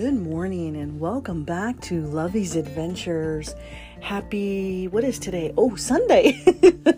Good 0.00 0.14
morning 0.14 0.78
and 0.78 0.98
welcome 0.98 1.44
back 1.44 1.78
to 1.82 2.00
Lovey's 2.00 2.56
Adventures. 2.56 3.54
Happy, 4.00 4.88
what 4.88 5.04
is 5.04 5.18
today? 5.18 5.52
Oh, 5.56 5.76
Sunday. 5.76 6.42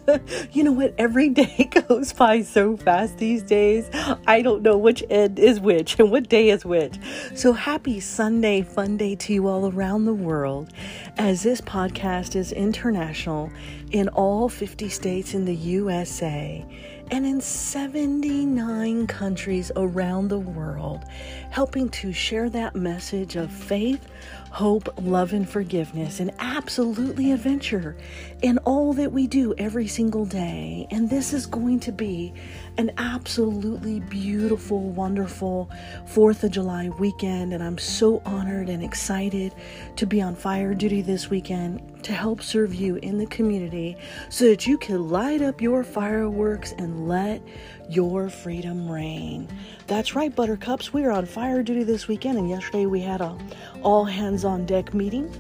you 0.52 0.62
know 0.62 0.72
what? 0.72 0.94
Every 0.98 1.28
day 1.28 1.68
goes 1.88 2.12
by 2.12 2.42
so 2.42 2.76
fast 2.76 3.18
these 3.18 3.42
days. 3.42 3.90
I 4.26 4.40
don't 4.40 4.62
know 4.62 4.78
which 4.78 5.02
end 5.10 5.38
is 5.38 5.60
which 5.60 5.98
and 5.98 6.10
what 6.10 6.28
day 6.28 6.50
is 6.50 6.64
which. 6.64 6.94
So 7.34 7.52
happy 7.52 7.98
Sunday, 8.00 8.62
fun 8.62 8.96
day 8.96 9.16
to 9.16 9.32
you 9.32 9.48
all 9.48 9.70
around 9.70 10.04
the 10.04 10.14
world 10.14 10.70
as 11.18 11.42
this 11.42 11.60
podcast 11.60 12.36
is 12.36 12.52
international 12.52 13.50
in 13.90 14.08
all 14.08 14.48
50 14.48 14.88
states 14.88 15.34
in 15.34 15.44
the 15.44 15.54
USA 15.54 16.64
and 17.12 17.26
in 17.26 17.42
79 17.42 19.06
countries 19.06 19.70
around 19.76 20.28
the 20.28 20.38
world, 20.38 21.04
helping 21.50 21.90
to 21.90 22.10
share 22.10 22.48
that 22.48 22.74
message 22.74 23.36
of 23.36 23.52
faith, 23.52 24.08
hope, 24.52 25.00
love, 25.00 25.32
and 25.32 25.48
forgiveness, 25.48 26.20
and 26.20 26.30
absolutely 26.38 27.32
adventure 27.32 27.96
in 28.42 28.58
all 28.58 28.92
that 28.92 29.10
we 29.10 29.26
do 29.26 29.54
every 29.56 29.88
single 29.88 30.26
day. 30.26 30.86
And 30.90 31.08
this 31.08 31.32
is 31.32 31.46
going 31.46 31.80
to 31.80 31.92
be 31.92 32.34
an 32.78 32.90
absolutely 32.96 34.00
beautiful, 34.00 34.80
wonderful 34.80 35.70
4th 36.06 36.44
of 36.44 36.50
July 36.50 36.88
weekend. 36.88 37.52
And 37.52 37.62
I'm 37.62 37.78
so 37.78 38.22
honored 38.24 38.68
and 38.68 38.82
excited 38.82 39.54
to 39.96 40.06
be 40.06 40.22
on 40.22 40.34
fire 40.34 40.74
duty 40.74 41.02
this 41.02 41.28
weekend 41.30 42.02
to 42.04 42.12
help 42.12 42.42
serve 42.42 42.74
you 42.74 42.96
in 42.96 43.18
the 43.18 43.26
community 43.26 43.96
so 44.28 44.46
that 44.46 44.66
you 44.66 44.78
can 44.78 45.08
light 45.08 45.42
up 45.42 45.60
your 45.60 45.84
fireworks 45.84 46.72
and 46.78 47.08
let 47.08 47.42
your 47.88 48.28
freedom 48.28 48.90
reign. 48.90 49.48
That's 49.86 50.14
right, 50.14 50.34
Buttercups. 50.34 50.92
We 50.92 51.04
are 51.04 51.12
on 51.12 51.26
fire 51.26 51.62
duty 51.62 51.84
this 51.84 52.08
weekend, 52.08 52.38
and 52.38 52.48
yesterday 52.48 52.86
we 52.86 53.00
had 53.00 53.20
a 53.20 53.36
all 53.82 54.04
hands 54.04 54.44
on 54.44 54.66
deck 54.66 54.94
meeting. 54.94 55.30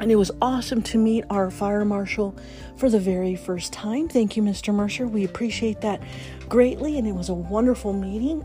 And 0.00 0.10
it 0.10 0.16
was 0.16 0.30
awesome 0.42 0.82
to 0.82 0.98
meet 0.98 1.24
our 1.30 1.50
fire 1.50 1.84
marshal 1.84 2.34
for 2.76 2.90
the 2.90 2.98
very 2.98 3.36
first 3.36 3.72
time. 3.72 4.08
Thank 4.08 4.36
you, 4.36 4.42
Mr. 4.42 4.74
Mercer. 4.74 5.06
We 5.06 5.24
appreciate 5.24 5.80
that 5.82 6.02
greatly, 6.48 6.98
and 6.98 7.06
it 7.06 7.12
was 7.12 7.28
a 7.28 7.34
wonderful 7.34 7.92
meeting. 7.92 8.44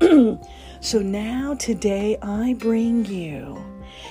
so 0.80 0.98
now, 0.98 1.54
today, 1.54 2.18
I 2.20 2.54
bring 2.54 3.04
you 3.04 3.62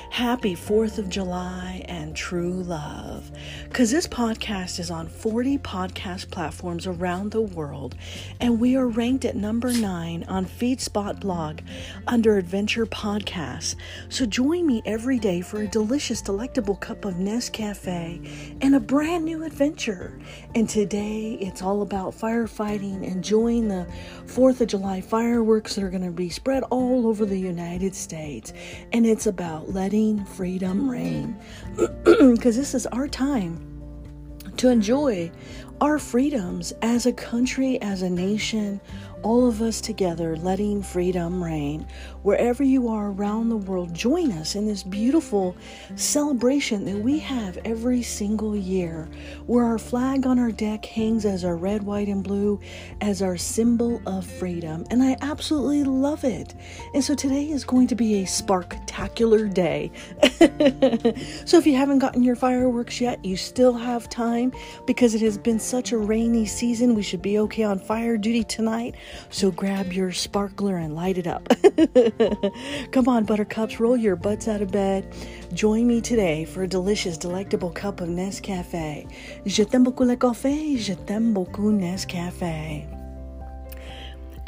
Happy 0.09 0.55
4th 0.55 0.97
of 0.97 1.09
July 1.09 1.83
and 1.85 2.15
true 2.15 2.63
love. 2.63 3.31
Because 3.65 3.91
this 3.91 4.07
podcast 4.07 4.79
is 4.79 4.89
on 4.89 5.07
40 5.07 5.57
podcast 5.59 6.31
platforms 6.31 6.87
around 6.87 7.31
the 7.31 7.41
world, 7.41 7.95
and 8.39 8.59
we 8.59 8.75
are 8.75 8.87
ranked 8.87 9.25
at 9.25 9.35
number 9.35 9.71
9 9.71 10.23
on 10.23 10.45
FeedSpot 10.45 11.19
blog 11.19 11.59
under 12.07 12.37
Adventure 12.37 12.85
Podcasts. 12.85 13.75
So 14.09 14.25
join 14.25 14.65
me 14.65 14.81
every 14.85 15.19
day 15.19 15.41
for 15.41 15.61
a 15.61 15.67
delicious, 15.67 16.21
delectable 16.21 16.75
cup 16.75 17.05
of 17.05 17.15
Nescafe 17.15 18.57
and 18.61 18.75
a 18.75 18.79
brand 18.79 19.25
new 19.25 19.43
adventure. 19.43 20.19
And 20.55 20.67
today 20.67 21.37
it's 21.39 21.61
all 21.61 21.81
about 21.81 22.13
firefighting, 22.13 23.03
enjoying 23.03 23.67
the 23.67 23.87
4th 24.25 24.61
of 24.61 24.67
July 24.67 25.01
fireworks 25.01 25.75
that 25.75 25.83
are 25.83 25.89
going 25.89 26.03
to 26.03 26.11
be 26.11 26.29
spread 26.29 26.63
all 26.63 27.07
over 27.07 27.25
the 27.25 27.39
United 27.39 27.93
States. 27.93 28.53
And 28.93 29.05
it's 29.05 29.27
about 29.27 29.73
letting 29.77 30.25
freedom 30.25 30.89
reign. 30.89 31.37
Because 32.03 32.57
this 32.57 32.73
is 32.73 32.87
our 32.87 33.07
time 33.07 33.59
to 34.57 34.69
enjoy 34.69 35.31
our 35.79 35.99
freedoms 35.99 36.73
as 36.81 37.05
a 37.05 37.13
country, 37.13 37.79
as 37.83 38.01
a 38.01 38.09
nation, 38.09 38.81
all 39.23 39.47
of 39.47 39.61
us 39.61 39.81
together 39.81 40.35
letting 40.37 40.81
freedom 40.81 41.43
reign. 41.43 41.85
Wherever 42.23 42.63
you 42.63 42.87
are 42.89 43.11
around 43.11 43.49
the 43.49 43.57
world, 43.57 43.93
join 43.93 44.31
us 44.31 44.55
in 44.55 44.67
this 44.67 44.83
beautiful 44.83 45.55
celebration 45.95 46.85
that 46.85 46.97
we 46.97 47.19
have 47.19 47.57
every 47.65 48.01
single 48.03 48.55
year, 48.55 49.07
where 49.45 49.65
our 49.65 49.77
flag 49.77 50.25
on 50.25 50.39
our 50.39 50.51
deck 50.51 50.85
hangs 50.85 51.25
as 51.25 51.43
our 51.43 51.55
red, 51.55 51.83
white, 51.83 52.07
and 52.07 52.23
blue 52.23 52.59
as 53.01 53.21
our 53.21 53.37
symbol 53.37 54.01
of 54.05 54.25
freedom. 54.25 54.85
And 54.91 55.01
I 55.01 55.17
absolutely 55.21 55.83
love 55.83 56.23
it. 56.23 56.55
And 56.93 57.03
so 57.03 57.15
today 57.15 57.49
is 57.49 57.63
going 57.63 57.87
to 57.87 57.95
be 57.95 58.21
a 58.21 58.25
sparktacular 58.25 59.53
day. 59.53 59.91
so 61.45 61.57
if 61.57 61.65
you 61.65 61.75
haven't 61.75 61.99
gotten 61.99 62.23
your 62.23 62.35
fireworks 62.35 62.99
yet, 63.01 63.23
you 63.23 63.37
still 63.37 63.73
have 63.73 64.09
time 64.09 64.51
because 64.85 65.15
it 65.15 65.21
has 65.21 65.37
been 65.37 65.59
such 65.59 65.91
a 65.91 65.97
rainy 65.97 66.45
season. 66.45 66.95
We 66.95 67.03
should 67.03 67.21
be 67.21 67.39
okay 67.39 67.63
on 67.63 67.79
fire 67.79 68.17
duty 68.17 68.43
tonight. 68.43 68.95
So 69.29 69.51
grab 69.51 69.93
your 69.93 70.11
sparkler 70.11 70.77
and 70.77 70.95
light 70.95 71.17
it 71.17 71.27
up. 71.27 71.47
Come 72.91 73.07
on, 73.07 73.25
buttercups, 73.25 73.79
roll 73.79 73.97
your 73.97 74.15
butts 74.15 74.47
out 74.47 74.61
of 74.61 74.71
bed. 74.71 75.13
Join 75.53 75.87
me 75.87 76.01
today 76.01 76.45
for 76.45 76.63
a 76.63 76.67
delicious, 76.67 77.17
delectable 77.17 77.71
cup 77.71 78.01
of 78.01 78.09
Nescafe. 78.09 79.07
Je 79.45 79.63
t'aime 79.63 79.83
beaucoup 79.83 80.05
le 80.05 80.15
café, 80.15 80.77
je 80.77 80.93
t'aime 80.93 81.33
beaucoup 81.33 81.71
Nescafe. 81.71 82.96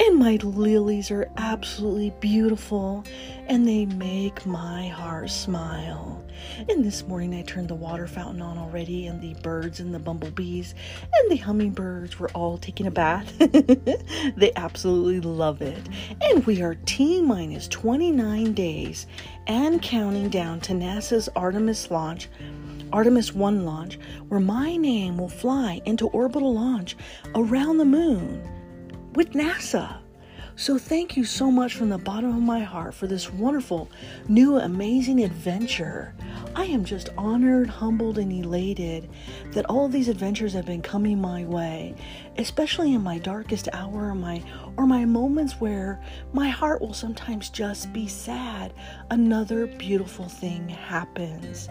And 0.02 0.18
my 0.18 0.36
lilies 0.36 1.10
are 1.10 1.30
absolutely 1.36 2.08
beautiful 2.20 3.04
and 3.48 3.68
they 3.68 3.84
make 3.84 4.46
my 4.46 4.88
heart 4.88 5.28
smile. 5.28 6.24
And 6.70 6.82
this 6.82 7.06
morning 7.06 7.34
I 7.34 7.42
turned 7.42 7.68
the 7.68 7.74
water 7.74 8.06
fountain 8.06 8.40
on 8.40 8.56
already, 8.56 9.06
and 9.06 9.20
the 9.20 9.34
birds 9.42 9.78
and 9.78 9.94
the 9.94 9.98
bumblebees 9.98 10.74
and 11.12 11.30
the 11.30 11.36
hummingbirds 11.36 12.18
were 12.18 12.30
all 12.30 12.56
taking 12.56 12.86
a 12.86 12.90
bath. 12.90 13.36
they 14.36 14.52
absolutely 14.56 15.20
love 15.20 15.60
it. 15.60 15.86
And 16.22 16.46
we 16.46 16.62
are 16.62 16.76
T 16.86 17.20
minus 17.20 17.68
29 17.68 18.54
days 18.54 19.06
and 19.48 19.82
counting 19.82 20.30
down 20.30 20.60
to 20.60 20.72
NASA's 20.72 21.28
Artemis 21.36 21.90
launch. 21.90 22.30
Artemis 22.90 23.34
1 23.34 23.66
launch, 23.66 23.98
where 24.28 24.40
my 24.40 24.76
name 24.76 25.18
will 25.18 25.28
fly 25.28 25.82
into 25.84 26.08
orbital 26.08 26.54
launch 26.54 26.96
around 27.34 27.76
the 27.76 27.84
moon 27.84 28.42
with 29.14 29.32
NASA. 29.32 29.99
So, 30.60 30.76
thank 30.76 31.16
you 31.16 31.24
so 31.24 31.50
much 31.50 31.72
from 31.72 31.88
the 31.88 31.96
bottom 31.96 32.36
of 32.36 32.42
my 32.42 32.60
heart 32.60 32.92
for 32.92 33.06
this 33.06 33.32
wonderful, 33.32 33.88
new, 34.28 34.58
amazing 34.58 35.24
adventure. 35.24 36.12
I 36.54 36.66
am 36.66 36.84
just 36.84 37.08
honored, 37.16 37.70
humbled, 37.70 38.18
and 38.18 38.30
elated 38.30 39.08
that 39.52 39.64
all 39.70 39.88
these 39.88 40.08
adventures 40.08 40.52
have 40.52 40.66
been 40.66 40.82
coming 40.82 41.18
my 41.18 41.46
way, 41.46 41.94
especially 42.36 42.92
in 42.92 43.02
my 43.02 43.16
darkest 43.16 43.70
hour, 43.72 44.10
or 44.10 44.14
my 44.14 44.42
or 44.76 44.86
my 44.86 45.06
moments 45.06 45.54
where 45.62 45.98
my 46.34 46.50
heart 46.50 46.82
will 46.82 46.92
sometimes 46.92 47.48
just 47.48 47.90
be 47.94 48.06
sad. 48.06 48.74
Another 49.10 49.66
beautiful 49.66 50.28
thing 50.28 50.68
happens. 50.68 51.70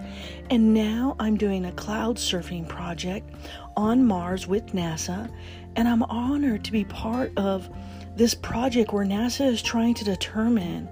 And 0.50 0.74
now 0.74 1.16
I'm 1.20 1.38
doing 1.38 1.66
a 1.66 1.72
cloud 1.74 2.18
surfing 2.18 2.68
project 2.68 3.30
on 3.78 4.04
Mars 4.04 4.48
with 4.48 4.66
NASA, 4.74 5.32
and 5.76 5.88
I'm 5.88 6.02
honored 6.02 6.64
to 6.66 6.72
be 6.72 6.86
part 6.86 7.32
of 7.38 7.70
this 8.20 8.34
project 8.36 8.92
where 8.92 9.06
NASA 9.06 9.48
is 9.48 9.62
trying 9.62 9.94
to 9.94 10.04
determine 10.04 10.90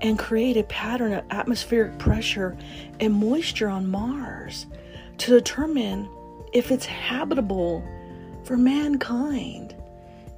and 0.00 0.18
create 0.18 0.56
a 0.56 0.62
pattern 0.64 1.12
of 1.12 1.22
atmospheric 1.30 1.98
pressure 1.98 2.56
and 2.98 3.12
moisture 3.12 3.68
on 3.68 3.86
Mars 3.86 4.64
to 5.18 5.30
determine 5.32 6.08
if 6.54 6.70
it's 6.70 6.86
habitable 6.86 7.86
for 8.44 8.56
mankind. 8.56 9.76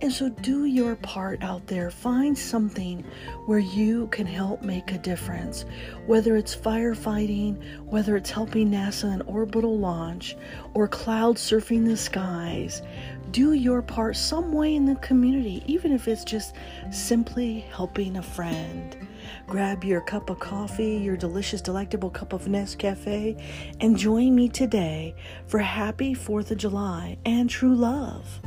And 0.00 0.12
so, 0.12 0.28
do 0.28 0.65
your 0.65 0.97
part 0.97 1.43
out 1.43 1.69
there. 1.69 1.89
Find 1.91 2.37
something 2.37 3.05
where 3.47 3.61
you 3.61 4.09
can 4.09 4.27
help 4.27 4.61
make 4.61 4.91
a 4.91 4.99
difference. 4.99 5.65
Whether 6.05 6.37
it's 6.37 6.55
firefighting, 6.55 7.84
whether 7.84 8.16
it's 8.16 8.28
helping 8.28 8.71
NASA 8.71 9.05
an 9.05 9.22
orbital 9.22 9.78
launch, 9.78 10.37
or 10.75 10.89
cloud 10.89 11.37
surfing 11.37 11.87
the 11.87 11.97
skies, 11.97 12.83
do 13.34 13.53
your 13.55 13.83
part 13.83 14.15
some 14.15 14.53
way 14.53 14.77
in 14.77 14.84
the 14.84 14.95
community, 14.97 15.61
even 15.67 15.91
if 15.91 16.06
it's 16.06 16.22
just 16.22 16.55
simply 16.93 17.66
helping 17.72 18.16
a 18.16 18.22
friend. 18.22 18.97
Grab 19.48 19.83
your 19.83 20.01
cup 20.01 20.31
of 20.31 20.39
coffee, 20.39 20.98
your 20.98 21.16
delicious, 21.16 21.60
delectable 21.60 22.10
cup 22.10 22.33
of 22.33 22.45
Nescafe, 22.45 23.42
and 23.81 23.98
join 23.98 24.36
me 24.36 24.48
today 24.48 25.16
for 25.48 25.59
Happy 25.59 26.15
4th 26.15 26.53
of 26.53 26.59
July 26.59 27.19
and 27.25 27.51
true 27.51 27.75
love. 27.75 28.41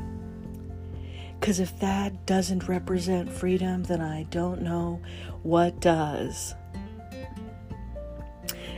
Because 1.37 1.59
if 1.59 1.77
that 1.81 2.25
doesn't 2.25 2.69
represent 2.69 3.29
freedom, 3.29 3.83
then 3.83 3.99
I 3.99 4.23
don't 4.29 4.61
know 4.61 5.01
what 5.43 5.81
does. 5.81 6.55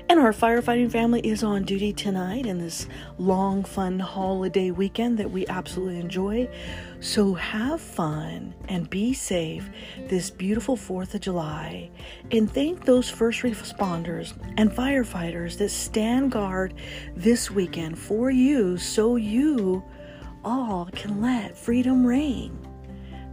And 0.10 0.20
our 0.20 0.34
firefighting 0.34 0.92
family 0.92 1.20
is 1.20 1.44
on 1.44 1.66
duty 1.66 1.94
tonight 1.94 2.48
in 2.48 2.58
this 2.58 2.88
long, 3.20 3.64
fun 3.64 4.00
holiday 4.00 4.72
weekend 4.72 5.20
that 5.20 5.30
we 5.30 5.46
absolutely 5.46 6.00
enjoy. 6.00 6.50
So 7.00 7.36
have 7.36 7.80
fun 7.80 8.56
and 8.68 8.90
be 8.90 9.14
safe 9.14 9.70
this 10.08 10.32
beautiful 10.32 10.76
4th 10.76 11.14
of 11.14 11.22
July. 11.22 11.92
And 12.32 12.52
thank 12.52 12.86
those 12.86 13.08
first 13.08 13.44
responders 13.44 14.34
and 14.58 14.72
firefighters 14.72 15.60
that 15.60 15.70
stand 15.70 16.32
guard 16.32 16.74
this 17.16 17.52
weekend 17.52 18.00
for 18.00 18.32
you 18.32 18.80
so 18.80 19.16
you 19.16 19.84
all 20.44 20.90
can 20.92 21.22
let 21.22 21.56
freedom 21.56 22.04
reign. 22.04 22.58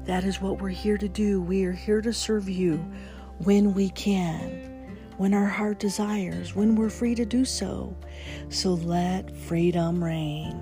That 0.04 0.24
is 0.24 0.42
what 0.42 0.60
we're 0.60 0.68
here 0.68 0.98
to 0.98 1.08
do. 1.08 1.40
We 1.40 1.64
are 1.64 1.72
here 1.72 2.02
to 2.02 2.12
serve 2.12 2.50
you 2.50 2.76
when 3.38 3.72
we 3.72 3.88
can. 3.88 4.75
When 5.16 5.34
our 5.34 5.46
heart 5.46 5.78
desires, 5.78 6.54
when 6.54 6.76
we're 6.76 6.90
free 6.90 7.14
to 7.14 7.24
do 7.24 7.44
so. 7.44 7.96
So 8.48 8.74
let 8.74 9.34
freedom 9.36 10.02
reign. 10.02 10.60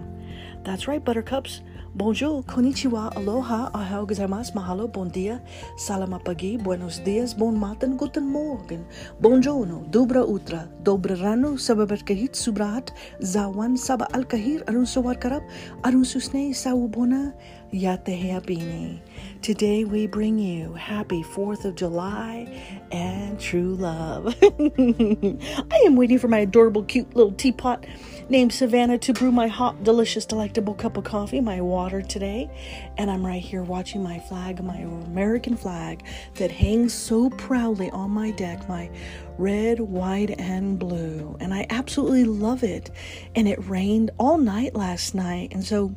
That's 0.62 0.88
right, 0.88 1.04
Buttercups. 1.04 1.60
Bonjour, 1.96 2.42
konnichiwa, 2.42 3.14
aloha, 3.14 3.70
ahau 3.72 4.04
gozaimasu, 4.04 4.52
mahalo, 4.54 4.90
bon 4.92 5.06
dia, 5.06 5.40
salamapagi, 5.78 6.58
buenos 6.58 6.98
dias, 6.98 7.34
bon 7.34 7.54
matin, 7.54 7.96
guten 7.96 8.26
morgen, 8.26 8.84
bonjourno, 9.20 9.86
dobra 9.92 10.26
utra, 10.26 10.66
dobra 10.82 11.14
rano, 11.14 11.54
sababarkahit, 11.56 12.34
subrat, 12.34 12.90
zawan, 13.22 13.78
saba 13.78 14.08
alkahir, 14.10 14.64
arun 14.66 14.84
sawar 14.84 15.14
karab, 15.14 15.46
arun 15.84 16.02
susne, 16.02 16.50
sawubona, 16.50 17.32
yatehapini. 17.72 18.98
Today 19.40 19.84
we 19.84 20.08
bring 20.08 20.36
you 20.36 20.74
happy 20.74 21.22
4th 21.22 21.64
of 21.64 21.76
July 21.76 22.48
and 22.90 23.38
true 23.38 23.76
love. 23.76 24.34
I 24.42 25.78
am 25.86 25.94
waiting 25.94 26.18
for 26.18 26.26
my 26.26 26.38
adorable, 26.40 26.82
cute 26.82 27.14
little 27.14 27.32
teapot 27.32 27.86
named 28.28 28.52
Savannah 28.52 28.98
to 28.98 29.12
brew 29.12 29.30
my 29.30 29.46
hot, 29.46 29.84
delicious, 29.84 30.24
delectable 30.26 30.74
cup 30.74 30.96
of 30.96 31.04
coffee, 31.04 31.40
my 31.40 31.60
water 31.60 32.02
today. 32.02 32.50
And 32.96 33.10
I'm 33.10 33.24
right 33.24 33.42
here 33.42 33.62
watching 33.62 34.02
my 34.02 34.18
flag, 34.18 34.62
my 34.62 34.78
American 34.78 35.56
flag 35.56 36.04
that 36.34 36.50
hangs 36.50 36.92
so 36.92 37.30
proudly 37.30 37.90
on 37.90 38.10
my 38.10 38.30
deck, 38.30 38.68
my 38.68 38.90
red, 39.38 39.80
white, 39.80 40.38
and 40.40 40.78
blue. 40.78 41.36
And 41.40 41.52
I 41.52 41.66
absolutely 41.70 42.24
love 42.24 42.62
it. 42.62 42.90
And 43.34 43.48
it 43.48 43.58
rained 43.68 44.10
all 44.18 44.38
night 44.38 44.74
last 44.74 45.14
night. 45.14 45.52
And 45.52 45.64
so 45.64 45.94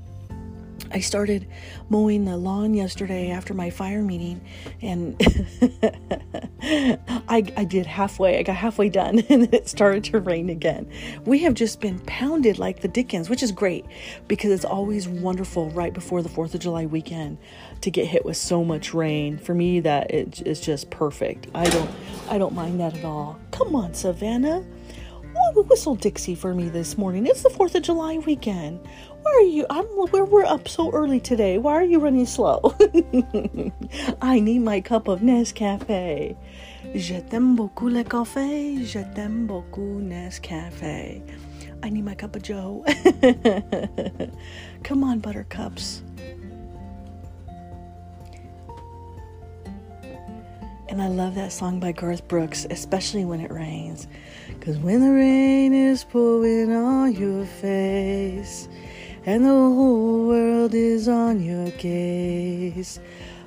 I 0.92 1.00
started 1.00 1.48
mowing 1.90 2.26
the 2.26 2.38
lawn 2.38 2.74
yesterday 2.74 3.32
after 3.32 3.54
my 3.54 3.70
fire 3.70 4.02
meeting, 4.02 4.42
and 4.82 5.16
I, 6.62 7.44
I 7.58 7.64
did 7.64 7.86
halfway. 7.86 8.40
I 8.40 8.44
got 8.44 8.56
halfway 8.56 8.90
done, 8.90 9.20
and 9.30 9.44
then 9.44 9.54
it 9.54 9.68
started 9.68 10.04
to 10.06 10.20
rain 10.20 10.50
again. 10.50 10.90
We 11.26 11.40
have 11.40 11.54
just 11.54 11.82
been 11.82 12.00
pounded 12.00 12.60
like 12.60 12.82
the 12.82 12.88
Dickens, 12.88 13.30
which 13.30 13.44
is 13.44 13.52
great 13.52 13.86
because 14.28 14.52
it's 14.52 14.66
always 14.66 15.08
wonderful 15.08 15.70
right 15.72 15.94
before 15.94 16.22
the 16.22 16.30
Fourth 16.30 16.54
of 16.54 16.62
July 16.62 16.86
weekend 16.86 17.38
to 17.82 17.92
get 17.92 18.08
hit 18.08 18.26
with 18.26 18.38
so 18.38 18.64
much 18.64 18.94
rain. 18.94 19.38
For 19.38 19.54
me, 19.54 19.80
that 19.82 20.12
is 20.14 20.60
just 20.60 20.90
perfect. 20.90 21.48
I 21.54 21.70
don't, 21.70 21.90
I 22.30 22.38
don't 22.38 22.54
mind 22.54 22.80
that 22.80 22.96
at 22.98 23.06
all. 23.06 23.40
Come 23.52 23.76
on, 23.76 23.94
Savannah. 23.94 24.66
Whistle 25.56 25.96
Dixie 25.96 26.36
for 26.36 26.54
me 26.54 26.70
this 26.70 26.98
morning. 26.98 27.26
It's 27.26 27.44
the 27.44 27.50
4th 27.50 27.76
of 27.76 27.84
July 27.84 28.18
weekend. 28.18 28.80
Are 29.28 29.42
you? 29.42 29.66
I'm 29.70 29.86
where 29.86 30.24
we're 30.24 30.46
up 30.46 30.68
so 30.68 30.90
early 30.92 31.20
today. 31.20 31.58
Why 31.58 31.74
are 31.74 31.84
you 31.84 32.00
running 32.00 32.26
slow? 32.26 32.76
I 34.22 34.40
need 34.40 34.60
my 34.60 34.80
cup 34.80 35.08
of 35.10 35.20
Nescafe. 35.20 36.36
Je 36.96 37.22
t'aime 37.30 37.56
beaucoup 37.56 37.90
le 37.90 38.04
café. 38.04 38.84
Je 38.86 39.04
t'aime 39.14 39.46
beaucoup 39.46 40.00
Nescafe. 40.00 41.22
I 41.84 41.90
need 41.90 42.06
my 42.06 42.16
cup 42.16 42.36
of 42.38 42.42
Joe. 42.42 42.86
Come 44.84 45.04
on, 45.04 45.20
buttercups. 45.20 46.04
And 50.90 51.02
I 51.02 51.10
love 51.10 51.36
that 51.36 51.52
song 51.52 51.82
by 51.82 51.92
Garth 51.92 52.28
Brooks, 52.30 52.66
especially 52.70 53.26
when 53.26 53.42
it 53.42 53.52
rains. 53.52 54.08
Because 54.48 54.78
when 54.78 55.02
the 55.02 55.12
rain 55.12 55.74
is 55.74 56.06
pouring 56.06 56.72
on 56.72 57.14
your 57.14 57.46
face, 57.46 58.70
and 59.28 59.44
the 59.44 59.50
whole 59.50 60.26
world 60.26 60.74
is 60.74 61.10
on 61.10 61.44
your 61.44 61.70
case. 61.72 62.98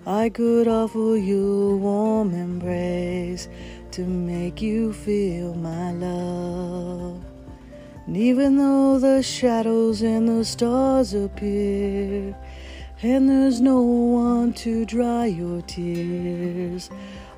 I 0.06 0.28
could 0.28 0.68
offer 0.68 1.16
you 1.16 1.70
a 1.70 1.76
warm 1.76 2.34
embrace 2.34 3.48
to 3.92 4.02
make 4.02 4.60
you 4.60 4.92
feel 4.92 5.54
my 5.54 5.92
love. 5.92 7.24
And 8.06 8.14
even 8.14 8.58
though 8.58 8.98
the 8.98 9.22
shadows 9.22 10.02
and 10.02 10.28
the 10.28 10.44
stars 10.44 11.14
appear, 11.14 12.36
and 13.02 13.30
there's 13.30 13.62
no 13.62 13.80
one 13.80 14.52
to 14.64 14.84
dry 14.84 15.24
your 15.24 15.62
tears, 15.62 16.90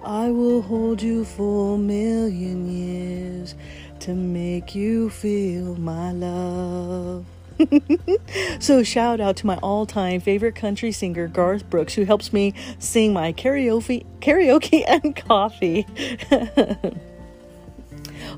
I 0.03 0.33
will 0.33 0.63
hold 0.63 1.01
you 1.01 1.25
for 1.25 1.77
a 1.77 1.79
million 1.79 2.69
years 2.69 3.55
to 4.01 4.15
make 4.15 4.75
you 4.75 5.11
feel 5.11 5.77
my 5.77 6.11
love. 6.11 7.25
so 8.61 8.83
shout 8.83 9.21
out 9.21 9.37
to 9.37 9.47
my 9.47 9.57
all-time 9.57 10.21
favorite 10.21 10.55
country 10.55 10.93
singer 10.93 11.29
Garth 11.29 11.69
Brooks 11.69 11.95
who 11.95 12.05
helps 12.05 12.33
me 12.33 12.55
sing 12.79 13.13
my 13.13 13.33
karaoke 13.33 14.05
karaoke 14.21 14.85
and 14.89 15.15
coffee. 15.17 15.87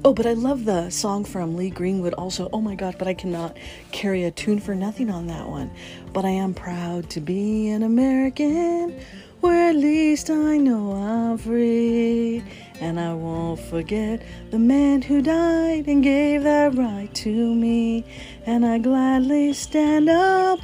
oh, 0.04 0.12
but 0.12 0.26
I 0.26 0.32
love 0.32 0.64
the 0.64 0.90
song 0.90 1.24
from 1.24 1.56
Lee 1.56 1.70
Greenwood 1.70 2.14
also. 2.14 2.48
Oh 2.52 2.60
my 2.60 2.74
god, 2.74 2.96
but 2.98 3.08
I 3.08 3.14
cannot 3.14 3.56
carry 3.92 4.24
a 4.24 4.30
tune 4.30 4.60
for 4.60 4.74
nothing 4.74 5.10
on 5.10 5.26
that 5.28 5.48
one. 5.48 5.70
But 6.12 6.24
I 6.24 6.30
am 6.30 6.54
proud 6.54 7.10
to 7.10 7.20
be 7.20 7.68
an 7.68 7.82
American 7.82 9.00
where 9.40 9.68
at 9.68 9.76
least 9.76 10.30
I 10.30 10.56
know 10.56 10.92
I'm 10.92 11.38
free. 11.38 12.42
And 12.80 12.98
I 12.98 13.14
won't 13.14 13.60
forget 13.60 14.22
the 14.50 14.58
man 14.58 15.00
who 15.02 15.22
died 15.22 15.86
and 15.86 16.02
gave 16.02 16.42
that 16.42 16.74
right 16.74 17.14
to 17.14 17.54
me. 17.54 18.04
And 18.46 18.66
I 18.66 18.78
gladly 18.78 19.52
stand 19.52 20.08
up 20.08 20.58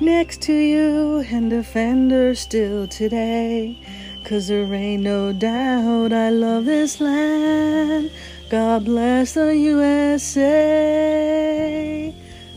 next 0.00 0.42
to 0.42 0.52
you 0.52 1.24
and 1.30 1.48
defend 1.48 2.10
her 2.10 2.34
still 2.34 2.86
today. 2.86 3.78
Cause 4.24 4.48
there 4.48 4.72
ain't 4.72 5.02
no 5.02 5.32
doubt 5.32 6.12
I 6.12 6.30
love 6.30 6.64
this 6.64 7.00
land. 7.00 8.10
God 8.50 8.84
bless 8.84 9.34
the 9.34 9.56
USA. 9.56 10.44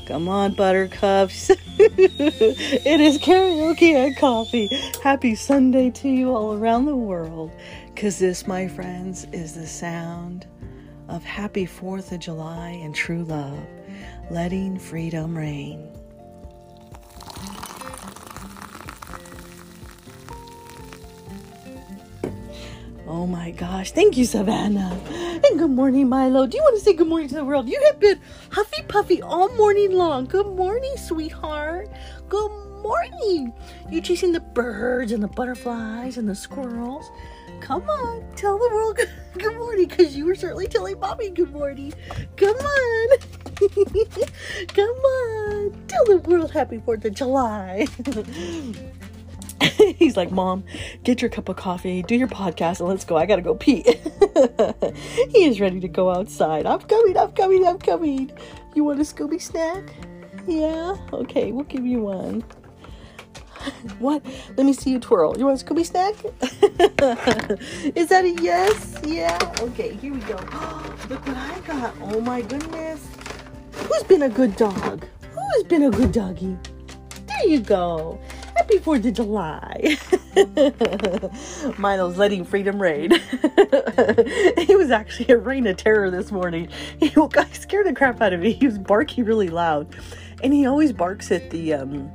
Come 0.05 0.29
on, 0.29 0.53
buttercups. 0.53 1.49
it 1.79 3.01
is 3.01 3.17
karaoke 3.17 3.93
and 3.93 4.15
coffee. 4.15 4.69
Happy 5.03 5.35
Sunday 5.35 5.89
to 5.91 6.07
you 6.07 6.33
all 6.33 6.53
around 6.53 6.85
the 6.85 6.95
world. 6.95 7.51
Because 7.97 8.19
this, 8.19 8.45
my 8.45 8.67
friends, 8.67 9.25
is 9.31 9.55
the 9.55 9.65
sound 9.65 10.45
of 11.09 11.23
happy 11.23 11.65
4th 11.65 12.11
of 12.11 12.19
July 12.19 12.69
and 12.83 12.93
true 12.93 13.23
love, 13.23 13.57
letting 14.29 14.77
freedom 14.77 15.35
reign. 15.35 15.89
Oh 23.07 23.25
my 23.25 23.49
gosh. 23.49 23.93
Thank 23.93 24.15
you, 24.15 24.25
Savannah. 24.25 25.01
And 25.49 25.57
good 25.57 25.71
morning, 25.71 26.07
Milo. 26.07 26.45
Do 26.45 26.55
you 26.55 26.61
want 26.61 26.77
to 26.77 26.83
say 26.83 26.93
good 26.93 27.07
morning 27.07 27.29
to 27.29 27.35
the 27.35 27.45
world? 27.45 27.67
You 27.67 27.81
have 27.87 27.99
been 27.99 28.21
huffy 28.51 28.83
puffy 28.83 29.23
all 29.23 29.49
morning 29.55 29.91
long. 29.91 30.25
Good 30.25 30.45
morning, 30.45 30.95
sweetheart. 30.97 31.89
Good 32.29 32.51
morning. 32.87 33.53
You 33.89 34.01
chasing 34.01 34.31
the 34.31 34.39
birds 34.39 35.11
and 35.11 35.21
the 35.21 35.27
butterflies 35.27 36.17
and 36.17 36.27
the 36.27 36.35
squirrels. 36.35 37.11
Come 37.59 37.83
on, 37.89 38.23
tell 38.35 38.57
the 38.57 38.69
world 38.73 38.97
good, 38.97 39.09
good 39.37 39.57
morning 39.57 39.87
because 39.87 40.15
you 40.15 40.25
were 40.25 40.35
certainly 40.35 40.67
telling 40.67 40.99
mommy 40.99 41.29
good 41.29 41.51
morning. 41.51 41.93
Come 42.37 42.55
on. 42.55 43.17
Come 44.67 44.89
on. 44.89 45.87
Tell 45.87 46.05
the 46.05 46.21
world 46.25 46.51
happy 46.51 46.77
4th 46.77 47.05
of 47.05 47.13
July. 47.13 47.87
He's 49.97 50.15
like, 50.15 50.31
Mom, 50.31 50.63
get 51.03 51.21
your 51.21 51.29
cup 51.29 51.49
of 51.49 51.55
coffee, 51.55 52.03
do 52.03 52.15
your 52.15 52.27
podcast, 52.27 52.79
and 52.79 52.87
let's 52.87 53.03
go. 53.03 53.17
I 53.17 53.25
gotta 53.25 53.41
go 53.41 53.55
pee. 53.55 53.83
he 55.29 55.45
is 55.45 55.59
ready 55.59 55.79
to 55.79 55.87
go 55.87 56.09
outside. 56.09 56.65
I'm 56.65 56.79
coming, 56.81 57.17
I'm 57.17 57.31
coming, 57.31 57.67
I'm 57.67 57.79
coming. 57.79 58.31
You 58.75 58.83
want 58.83 58.99
a 58.99 59.03
Scooby 59.03 59.41
snack? 59.41 59.83
Yeah? 60.47 60.95
Okay, 61.11 61.51
we'll 61.51 61.65
give 61.65 61.85
you 61.85 62.01
one. 62.01 62.43
What? 63.99 64.23
Let 64.55 64.65
me 64.65 64.73
see 64.73 64.91
you 64.91 64.99
twirl. 64.99 65.37
You 65.37 65.45
want 65.45 65.61
a 65.61 65.65
Scooby 65.65 65.85
snack? 65.85 66.13
Is 67.95 68.09
that 68.09 68.25
a 68.25 68.31
yes? 68.41 68.99
Yeah? 69.03 69.37
Okay, 69.59 69.95
here 69.95 70.13
we 70.13 70.19
go. 70.21 70.35
Look 71.09 71.25
what 71.25 71.37
I 71.37 71.59
got. 71.65 71.95
Oh 72.01 72.21
my 72.21 72.41
goodness. 72.41 73.07
Who's 73.71 74.03
been 74.03 74.23
a 74.23 74.29
good 74.29 74.55
dog? 74.55 75.05
Who 75.33 75.39
has 75.55 75.63
been 75.63 75.83
a 75.83 75.89
good 75.89 76.11
doggy? 76.11 76.57
There 77.25 77.47
you 77.47 77.59
go. 77.59 78.19
Happy 78.55 78.79
4th 78.79 79.07
of 79.07 79.13
July. 79.13 79.97
Milo's 81.77 82.17
letting 82.17 82.43
freedom 82.43 82.81
reign. 82.81 83.11
he 84.57 84.75
was 84.75 84.91
actually 84.91 85.33
a 85.33 85.37
reign 85.37 85.67
of 85.67 85.77
terror 85.77 86.09
this 86.09 86.31
morning. 86.31 86.69
He 86.99 87.09
scared 87.53 87.87
the 87.87 87.93
crap 87.95 88.21
out 88.21 88.33
of 88.33 88.41
me. 88.41 88.53
He 88.53 88.65
was 88.65 88.77
barking 88.77 89.25
really 89.25 89.49
loud. 89.49 89.95
And 90.43 90.53
he 90.53 90.65
always 90.65 90.93
barks 90.93 91.31
at 91.31 91.49
the 91.49 91.73
um 91.73 92.11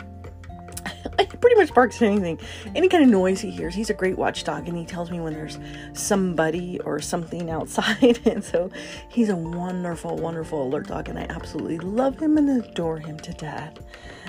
he 1.19 1.27
pretty 1.27 1.57
much 1.57 1.73
barks 1.75 1.97
at 1.97 2.03
anything. 2.03 2.39
Any 2.75 2.89
kind 2.89 3.05
of 3.05 3.11
noise 3.11 3.41
he 3.41 3.51
hears. 3.51 3.75
He's 3.75 3.91
a 3.91 3.95
great 3.95 4.17
watchdog 4.17 4.69
and 4.69 4.77
he 4.77 4.85
tells 4.85 5.11
me 5.11 5.21
when 5.21 5.33
there's 5.33 5.59
somebody 5.93 6.81
or 6.81 7.01
something 7.01 7.51
outside. 7.51 8.21
and 8.27 8.43
so 8.43 8.71
he's 9.09 9.29
a 9.29 9.37
wonderful, 9.37 10.17
wonderful 10.17 10.63
alert 10.67 10.89
dog 10.89 11.09
and 11.09 11.19
I 11.19 11.27
absolutely 11.29 11.79
love 11.79 12.19
him 12.19 12.39
and 12.39 12.65
adore 12.65 12.99
him 12.99 13.19
to 13.21 13.33
death. 13.33 13.79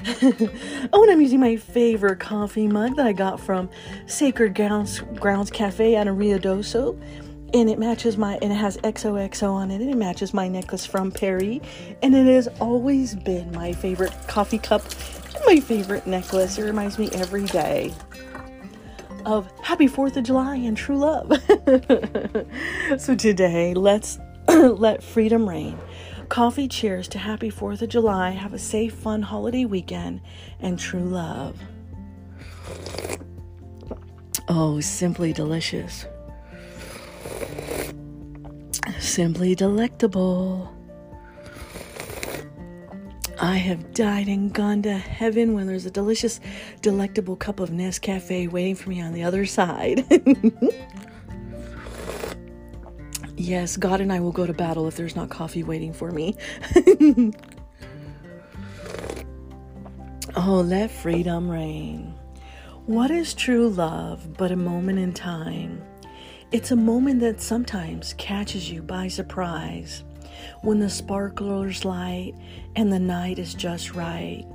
oh, 0.93 1.03
and 1.03 1.11
I'm 1.11 1.21
using 1.21 1.39
my 1.39 1.55
favorite 1.55 2.19
coffee 2.19 2.67
mug 2.67 2.95
that 2.97 3.05
I 3.05 3.13
got 3.13 3.39
from 3.39 3.69
Sacred 4.05 4.55
Grounds, 4.55 4.99
Grounds 4.99 5.49
Cafe 5.49 5.95
out 5.95 6.07
of 6.07 6.17
Rio 6.17 6.37
Doso. 6.37 6.99
and 7.53 7.69
it 7.69 7.79
matches 7.79 8.17
my 8.17 8.37
and 8.41 8.51
it 8.51 8.55
has 8.55 8.77
XOXO 8.77 9.51
on 9.51 9.71
it 9.71 9.79
and 9.79 9.89
it 9.89 9.95
matches 9.95 10.33
my 10.33 10.47
necklace 10.47 10.85
from 10.85 11.11
Perry 11.11 11.61
and 12.01 12.13
it 12.15 12.25
has 12.25 12.47
always 12.59 13.15
been 13.15 13.51
my 13.53 13.71
favorite 13.71 14.13
coffee 14.27 14.57
cup 14.57 14.81
my 15.45 15.59
favorite 15.59 16.07
necklace. 16.07 16.57
It 16.57 16.63
reminds 16.63 16.97
me 16.97 17.09
every 17.13 17.45
day 17.45 17.93
of 19.25 19.49
happy 19.61 19.87
4th 19.87 20.17
of 20.17 20.23
July 20.23 20.55
and 20.57 20.75
true 20.77 20.97
love. 20.97 21.31
So 22.99 23.15
today 23.15 23.73
let's 23.73 24.19
let 24.47 25.01
freedom 25.03 25.47
reign. 25.49 25.77
Coffee 26.29 26.67
cheers 26.67 27.07
to 27.09 27.17
happy 27.17 27.49
4th 27.49 27.81
of 27.81 27.89
July. 27.89 28.31
Have 28.31 28.53
a 28.53 28.59
safe 28.59 28.93
fun 28.93 29.21
holiday 29.21 29.65
weekend 29.65 30.21
and 30.59 30.77
true 30.77 31.03
love. 31.03 31.57
Oh 34.47 34.79
simply 34.79 35.33
delicious. 35.33 36.05
Simply 38.99 39.55
delectable. 39.55 40.71
I 43.43 43.57
have 43.57 43.93
died 43.93 44.27
and 44.29 44.53
gone 44.53 44.83
to 44.83 44.97
heaven 44.97 45.53
when 45.53 45.67
there's 45.67 45.85
a 45.85 45.91
delicious, 45.91 46.39
delectable 46.81 47.35
cup 47.35 47.59
of 47.59 47.71
Nescafe 47.71 48.49
waiting 48.49 48.73
for 48.73 48.89
me 48.89 49.01
on 49.01 49.11
the 49.11 49.25
other 49.25 49.45
side. 49.45 50.05
yes, 53.35 53.75
God 53.75 53.99
and 53.99 54.13
I 54.13 54.21
will 54.21 54.31
go 54.31 54.47
to 54.47 54.53
battle 54.53 54.87
if 54.87 54.95
there's 54.95 55.17
not 55.17 55.29
coffee 55.29 55.61
waiting 55.61 55.91
for 55.91 56.09
me. 56.09 56.37
oh, 60.37 60.63
let 60.65 60.89
freedom 60.89 61.51
reign. 61.51 62.15
What 62.85 63.11
is 63.11 63.33
true 63.33 63.67
love 63.67 64.37
but 64.37 64.53
a 64.53 64.55
moment 64.55 64.99
in 64.99 65.11
time? 65.11 65.83
It's 66.53 66.71
a 66.71 66.77
moment 66.77 67.19
that 67.19 67.41
sometimes 67.41 68.13
catches 68.13 68.71
you 68.71 68.81
by 68.81 69.09
surprise 69.09 70.05
when 70.63 70.79
the 70.79 70.89
sparklers 70.89 71.85
light 71.85 72.33
and 72.75 72.91
the 72.91 72.99
night 72.99 73.37
is 73.37 73.53
just 73.53 73.93
right. 73.93 74.45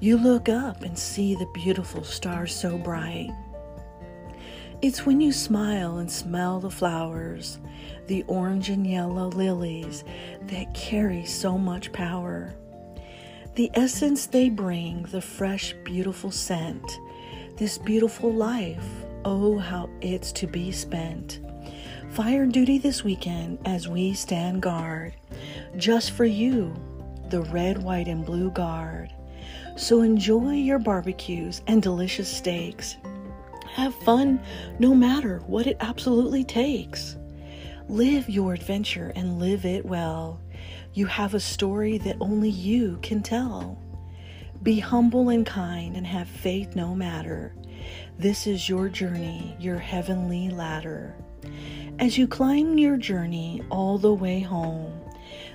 You 0.00 0.18
look 0.18 0.50
up 0.50 0.82
and 0.82 0.98
see 0.98 1.34
the 1.34 1.48
beautiful 1.54 2.04
stars 2.04 2.54
so 2.54 2.76
bright. 2.76 3.30
It's 4.82 5.06
when 5.06 5.20
you 5.20 5.32
smile 5.32 5.96
and 5.96 6.10
smell 6.10 6.60
the 6.60 6.70
flowers, 6.70 7.58
the 8.06 8.22
orange 8.24 8.68
and 8.68 8.86
yellow 8.86 9.28
lilies 9.28 10.04
that 10.42 10.74
carry 10.74 11.24
so 11.24 11.56
much 11.56 11.90
power. 11.92 12.54
The 13.54 13.70
essence 13.72 14.26
they 14.26 14.50
bring, 14.50 15.04
the 15.04 15.22
fresh, 15.22 15.74
beautiful 15.84 16.30
scent, 16.30 17.00
this 17.56 17.78
beautiful 17.78 18.30
life 18.30 18.84
Oh, 19.26 19.56
how 19.56 19.88
it's 20.02 20.32
to 20.32 20.46
be 20.46 20.70
spent. 20.70 21.40
Fire 22.14 22.46
duty 22.46 22.78
this 22.78 23.02
weekend 23.02 23.58
as 23.64 23.88
we 23.88 24.14
stand 24.14 24.62
guard. 24.62 25.16
Just 25.76 26.12
for 26.12 26.24
you, 26.24 26.72
the 27.30 27.42
red, 27.42 27.82
white, 27.82 28.06
and 28.06 28.24
blue 28.24 28.52
guard. 28.52 29.12
So 29.74 30.02
enjoy 30.02 30.52
your 30.52 30.78
barbecues 30.78 31.62
and 31.66 31.82
delicious 31.82 32.28
steaks. 32.28 32.94
Have 33.66 33.96
fun 33.96 34.40
no 34.78 34.94
matter 34.94 35.42
what 35.48 35.66
it 35.66 35.76
absolutely 35.80 36.44
takes. 36.44 37.16
Live 37.88 38.30
your 38.30 38.54
adventure 38.54 39.12
and 39.16 39.40
live 39.40 39.64
it 39.64 39.84
well. 39.84 40.40
You 40.92 41.06
have 41.06 41.34
a 41.34 41.40
story 41.40 41.98
that 41.98 42.18
only 42.20 42.48
you 42.48 43.00
can 43.02 43.24
tell. 43.24 43.82
Be 44.62 44.78
humble 44.78 45.30
and 45.30 45.44
kind 45.44 45.96
and 45.96 46.06
have 46.06 46.28
faith 46.28 46.76
no 46.76 46.94
matter. 46.94 47.56
This 48.20 48.46
is 48.46 48.68
your 48.68 48.88
journey, 48.88 49.56
your 49.58 49.78
heavenly 49.78 50.48
ladder. 50.48 51.16
As 52.00 52.18
you 52.18 52.26
climb 52.26 52.76
your 52.76 52.96
journey 52.96 53.62
all 53.70 53.98
the 53.98 54.12
way 54.12 54.40
home, 54.40 55.00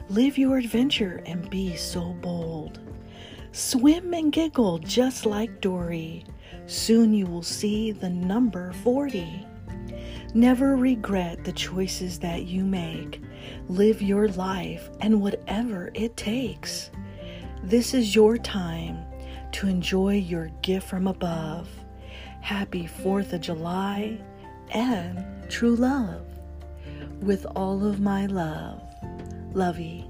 live 0.07 0.37
your 0.37 0.57
adventure 0.57 1.21
and 1.25 1.49
be 1.49 1.75
so 1.75 2.13
bold. 2.21 2.79
Swim 3.51 4.13
and 4.13 4.31
giggle 4.31 4.79
just 4.79 5.25
like 5.25 5.59
Dory. 5.59 6.25
Soon 6.65 7.13
you 7.13 7.25
will 7.25 7.43
see 7.43 7.91
the 7.91 8.09
number 8.09 8.71
40. 8.71 9.45
Never 10.33 10.77
regret 10.77 11.43
the 11.43 11.51
choices 11.51 12.19
that 12.19 12.43
you 12.43 12.63
make. 12.63 13.21
Live 13.67 14.01
your 14.01 14.29
life 14.29 14.89
and 15.01 15.21
whatever 15.21 15.91
it 15.93 16.15
takes. 16.15 16.89
This 17.63 17.93
is 17.93 18.15
your 18.15 18.37
time 18.37 19.03
to 19.51 19.67
enjoy 19.67 20.13
your 20.13 20.47
gift 20.61 20.87
from 20.87 21.07
above. 21.07 21.67
Happy 22.39 22.87
4th 22.87 23.33
of 23.33 23.41
July 23.41 24.21
and 24.71 25.25
true 25.49 25.75
love. 25.75 26.25
With 27.21 27.45
all 27.55 27.85
of 27.85 27.99
my 27.99 28.27
love, 28.27 28.81
Lovey. 29.53 30.05